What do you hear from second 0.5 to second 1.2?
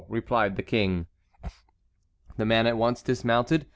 the king.